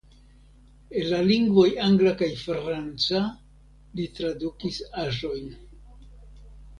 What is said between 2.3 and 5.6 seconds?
franca li tradukis aĵojn.